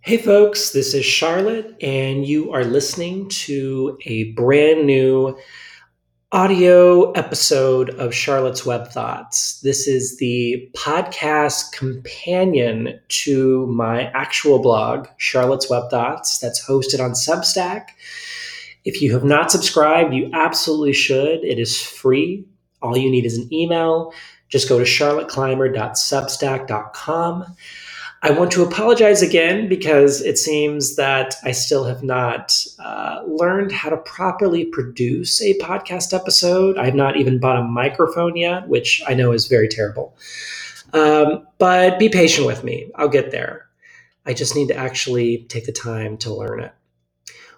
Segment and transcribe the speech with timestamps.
[0.00, 5.36] Hey, folks, this is Charlotte, and you are listening to a brand new
[6.30, 9.60] audio episode of Charlotte's Web Thoughts.
[9.60, 17.10] This is the podcast companion to my actual blog, Charlotte's Web Thoughts, that's hosted on
[17.10, 17.88] Substack.
[18.84, 21.42] If you have not subscribed, you absolutely should.
[21.44, 22.46] It is free.
[22.80, 24.14] All you need is an email.
[24.48, 27.56] Just go to charlotteclymer.substack.com.
[28.20, 33.70] I want to apologize again because it seems that I still have not uh, learned
[33.70, 36.76] how to properly produce a podcast episode.
[36.78, 40.16] I have not even bought a microphone yet, which I know is very terrible.
[40.92, 43.66] Um, but be patient with me, I'll get there.
[44.26, 46.72] I just need to actually take the time to learn it.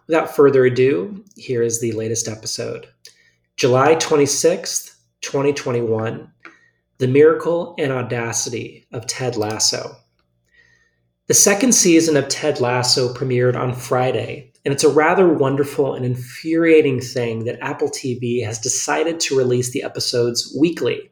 [0.07, 2.87] Without further ado, here is the latest episode
[3.57, 6.31] July 26th, 2021
[6.99, 9.97] The Miracle and Audacity of Ted Lasso.
[11.31, 16.05] The second season of Ted Lasso premiered on Friday, and it's a rather wonderful and
[16.05, 21.09] infuriating thing that Apple TV has decided to release the episodes weekly.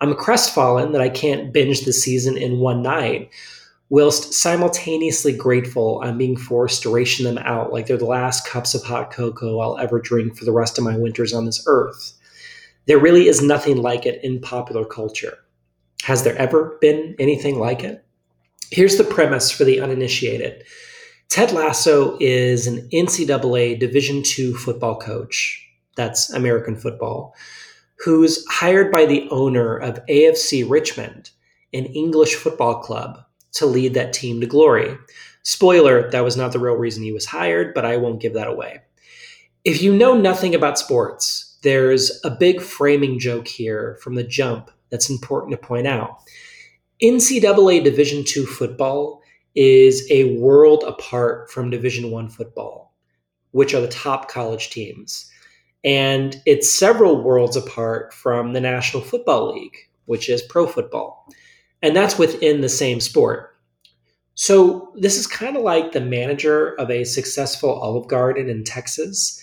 [0.00, 3.32] I'm crestfallen that I can't binge the season in one night,
[3.88, 8.76] whilst simultaneously grateful I'm being forced to ration them out like they're the last cups
[8.76, 12.12] of hot cocoa I'll ever drink for the rest of my winters on this earth.
[12.86, 15.38] There really is nothing like it in popular culture.
[16.04, 18.06] Has there ever been anything like it?
[18.70, 20.64] Here's the premise for the uninitiated.
[21.28, 25.66] Ted Lasso is an NCAA Division II football coach.
[25.96, 27.34] That's American football,
[27.98, 31.30] who's hired by the owner of AFC Richmond,
[31.72, 33.18] an English football club,
[33.52, 34.96] to lead that team to glory.
[35.42, 38.46] Spoiler, that was not the real reason he was hired, but I won't give that
[38.46, 38.82] away.
[39.64, 44.70] If you know nothing about sports, there's a big framing joke here from the jump
[44.90, 46.20] that's important to point out.
[47.02, 49.22] NCAA Division II football
[49.54, 52.94] is a world apart from Division One football,
[53.52, 55.30] which are the top college teams,
[55.82, 61.26] and it's several worlds apart from the National Football League, which is pro football,
[61.80, 63.56] and that's within the same sport.
[64.34, 69.42] So this is kind of like the manager of a successful Olive Garden in Texas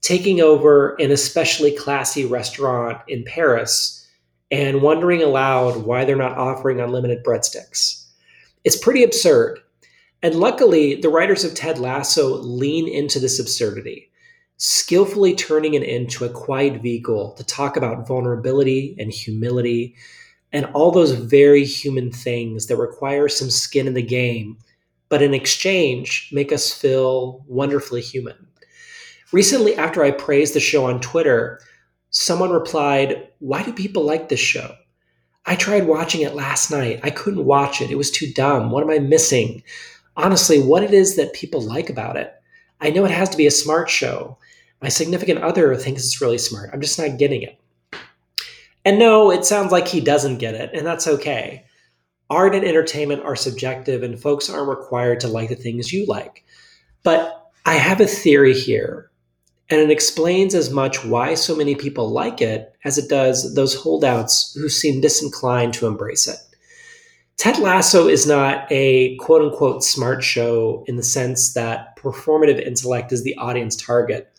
[0.00, 4.05] taking over an especially classy restaurant in Paris
[4.50, 8.04] and wondering aloud why they're not offering unlimited breadsticks.
[8.64, 9.60] It's pretty absurd.
[10.22, 14.10] And luckily, the writers of Ted Lasso lean into this absurdity,
[14.56, 19.94] skillfully turning it into a quiet vehicle to talk about vulnerability and humility
[20.52, 24.56] and all those very human things that require some skin in the game,
[25.08, 28.46] but in exchange, make us feel wonderfully human.
[29.32, 31.60] Recently, after I praised the show on Twitter,
[32.10, 34.74] someone replied, Why do people like this show?
[35.44, 37.00] I tried watching it last night.
[37.02, 37.90] I couldn't watch it.
[37.90, 38.70] It was too dumb.
[38.70, 39.62] What am I missing?
[40.16, 42.32] Honestly, what it is that people like about it.
[42.80, 44.38] I know it has to be a smart show.
[44.82, 46.70] My significant other thinks it's really smart.
[46.72, 47.58] I'm just not getting it.
[48.84, 51.64] And no, it sounds like he doesn't get it, and that's okay.
[52.28, 56.44] Art and entertainment are subjective, and folks aren't required to like the things you like.
[57.02, 59.10] But I have a theory here
[59.68, 63.74] and it explains as much why so many people like it as it does those
[63.74, 66.38] holdouts who seem disinclined to embrace it.
[67.36, 73.12] Ted Lasso is not a quote unquote smart show in the sense that performative intellect
[73.12, 74.32] is the audience target.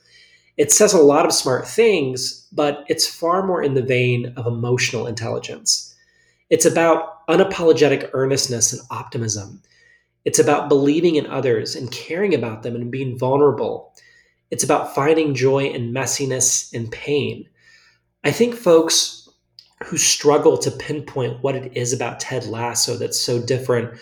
[0.56, 4.48] It says a lot of smart things, but it's far more in the vein of
[4.48, 5.94] emotional intelligence.
[6.50, 9.62] It's about unapologetic earnestness and optimism.
[10.26, 13.94] It's about believing in others and caring about them and being vulnerable
[14.52, 17.48] it's about finding joy in messiness and pain.
[18.24, 19.30] I think folks
[19.84, 24.00] who struggle to pinpoint what it is about Ted Lasso that's so different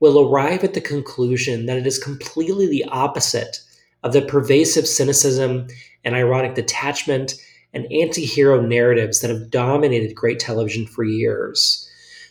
[0.00, 3.58] will arrive at the conclusion that it is completely the opposite
[4.02, 5.66] of the pervasive cynicism
[6.04, 7.34] and ironic detachment
[7.72, 11.88] and anti hero narratives that have dominated great television for years.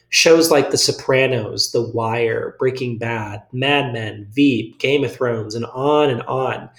[0.10, 5.66] Shows like The Sopranos, The Wire, Breaking Bad, Mad Men, Veep, Game of Thrones, and
[5.66, 6.70] on and on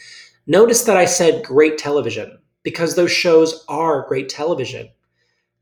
[0.46, 4.90] Notice that I said great television because those shows are great television.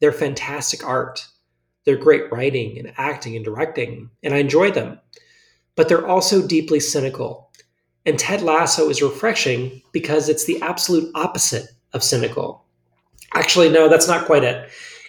[0.00, 1.26] They're fantastic art.
[1.84, 5.00] They're great writing and acting and directing, and I enjoy them.
[5.76, 7.50] But they're also deeply cynical.
[8.06, 12.64] And Ted Lasso is refreshing because it's the absolute opposite of cynical.
[13.34, 14.69] Actually, no, that's not quite it.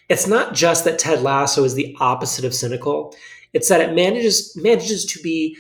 [0.09, 3.15] It's not just that Ted Lasso is the opposite of cynical,
[3.53, 5.57] it's that it manages manages to be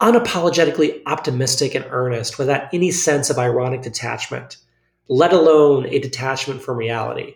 [0.00, 4.58] unapologetically optimistic and earnest without any sense of ironic detachment,
[5.08, 7.34] let alone a detachment from reality.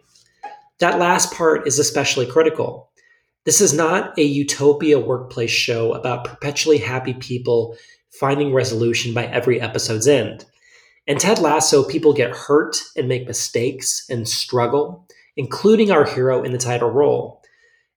[0.78, 2.90] That last part is especially critical.
[3.44, 7.76] This is not a utopia workplace show about perpetually happy people
[8.18, 10.44] finding resolution by every episode's end.
[11.06, 16.52] In Ted Lasso, people get hurt and make mistakes and struggle, including our hero in
[16.52, 17.42] the title role.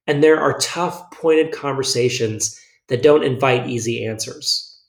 [0.08, 2.60] And there are tough, pointed conversations
[2.94, 4.80] that don't invite easy answers.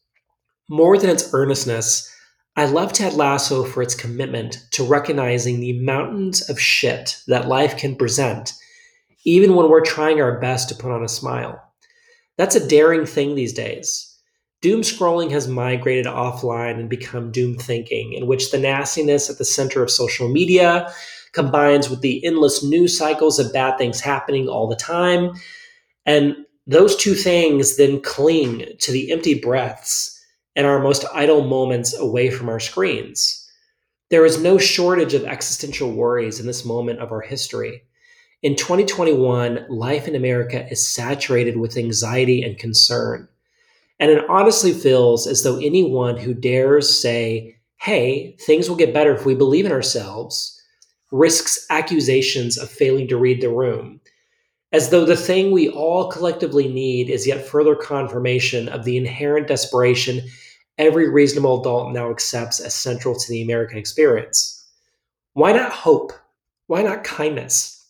[0.68, 2.06] More than its earnestness,
[2.54, 7.78] I love Ted Lasso for its commitment to recognizing the mountains of shit that life
[7.78, 8.52] can present,
[9.24, 11.58] even when we're trying our best to put on a smile.
[12.36, 14.14] That's a daring thing these days.
[14.60, 19.46] Doom scrolling has migrated offline and become doom thinking, in which the nastiness at the
[19.46, 20.92] center of social media
[21.32, 25.30] combines with the endless news cycles of bad things happening all the time.
[26.04, 30.18] And those two things then cling to the empty breaths
[30.56, 33.40] and our most idle moments away from our screens.
[34.10, 37.82] There is no shortage of existential worries in this moment of our history.
[38.42, 43.28] In 2021, life in America is saturated with anxiety and concern.
[43.98, 49.14] And it honestly feels as though anyone who dares say, hey, things will get better
[49.14, 50.60] if we believe in ourselves,
[51.10, 54.00] risks accusations of failing to read the room,
[54.74, 59.46] as though the thing we all collectively need is yet further confirmation of the inherent
[59.46, 60.20] desperation
[60.78, 64.66] every reasonable adult now accepts as central to the American experience.
[65.34, 66.12] Why not hope?
[66.66, 67.86] Why not kindness?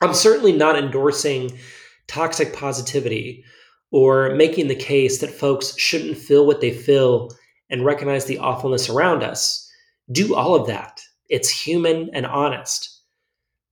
[0.00, 1.58] I'm certainly not endorsing
[2.06, 3.42] toxic positivity
[3.90, 7.32] or making the case that folks shouldn't feel what they feel
[7.68, 9.68] and recognize the awfulness around us.
[10.12, 11.00] Do all of that.
[11.28, 12.91] It's human and honest.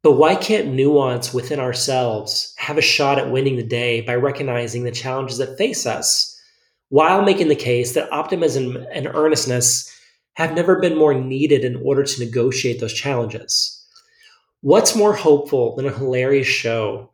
[0.02, 4.84] But why can't nuance within ourselves have a shot at winning the day by recognizing
[4.84, 6.40] the challenges that face us
[6.88, 9.94] while making the case that optimism and earnestness
[10.34, 13.76] have never been more needed in order to negotiate those challenges?
[14.62, 17.10] What's more hopeful than a hilarious show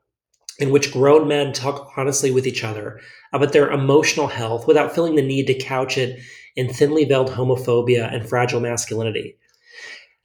[0.59, 3.01] in which grown men talk honestly with each other
[3.33, 6.21] about their emotional health without feeling the need to couch it
[6.55, 9.37] in thinly veiled homophobia and fragile masculinity.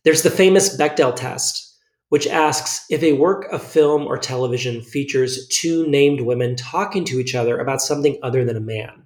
[0.04, 1.71] There's the famous Bechdel test,
[2.12, 7.22] which asks if a work of film or television features two named women talking to
[7.22, 9.04] each other about something other than a man.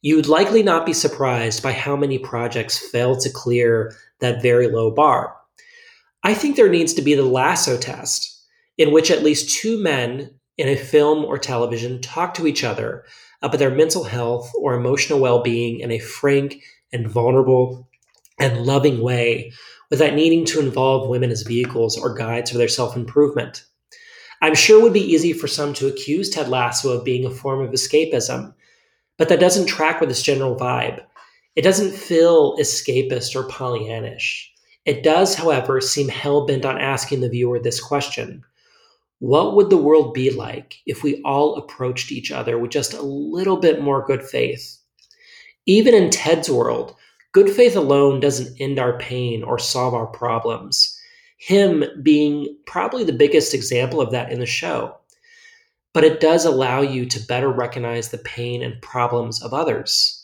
[0.00, 4.92] You'd likely not be surprised by how many projects fail to clear that very low
[4.92, 5.34] bar.
[6.22, 8.46] I think there needs to be the lasso test,
[8.78, 13.04] in which at least two men in a film or television talk to each other
[13.42, 16.62] about their mental health or emotional well being in a frank
[16.92, 17.88] and vulnerable
[18.38, 19.50] and loving way
[19.90, 23.64] without needing to involve women as vehicles or guides for their self improvement.
[24.42, 27.30] I'm sure it would be easy for some to accuse Ted Lasso of being a
[27.30, 28.54] form of escapism,
[29.18, 31.04] but that doesn't track with this general vibe.
[31.56, 34.46] It doesn't feel escapist or Pollyannish.
[34.86, 38.44] It does, however, seem hell bent on asking the viewer this question
[39.20, 43.02] what would the world be like if we all approached each other with just a
[43.02, 44.78] little bit more good faith?
[45.66, 46.96] Even in Ted's world,
[47.32, 50.96] good faith alone doesn't end our pain or solve our problems.
[51.38, 54.96] Him being probably the biggest example of that in the show.
[55.92, 60.16] But it does allow you to better recognize the pain and problems of others.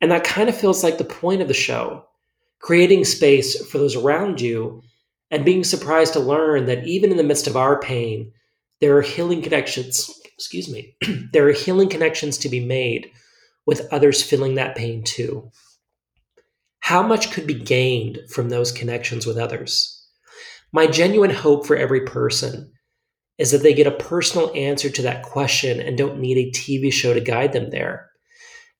[0.00, 2.04] And that kind of feels like the point of the show
[2.60, 4.82] creating space for those around you
[5.30, 8.32] and being surprised to learn that even in the midst of our pain,
[8.80, 10.94] there are healing connections, excuse me,
[11.32, 13.10] there are healing connections to be made
[13.66, 15.50] with others feeling that pain too.
[16.88, 20.08] How much could be gained from those connections with others?
[20.72, 22.72] My genuine hope for every person
[23.36, 26.90] is that they get a personal answer to that question and don't need a TV
[26.90, 28.08] show to guide them there.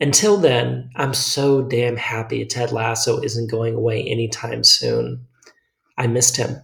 [0.01, 5.27] Until then, I'm so damn happy Ted Lasso isn't going away anytime soon.
[5.99, 6.63] I missed him.